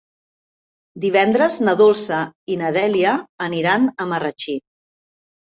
Divendres 1.03 1.57
na 1.67 1.75
Dolça 1.83 2.21
i 2.53 2.57
na 2.63 2.71
Dèlia 2.79 3.13
aniran 3.49 3.89
a 3.91 4.09
Marratxí. 4.15 4.61